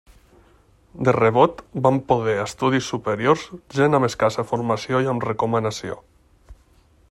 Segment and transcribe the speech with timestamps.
[1.07, 3.45] De rebot, van poder a estudis superiors
[3.81, 6.03] gent amb escassa formació i amb recomanació.